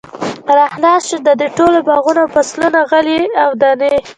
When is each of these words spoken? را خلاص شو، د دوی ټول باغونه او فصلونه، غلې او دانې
را 0.57 0.65
خلاص 0.73 1.01
شو، 1.09 1.17
د 1.27 1.29
دوی 1.39 1.49
ټول 1.57 1.73
باغونه 1.87 2.21
او 2.23 2.29
فصلونه، 2.35 2.79
غلې 2.89 3.19
او 3.43 3.49
دانې 3.61 3.93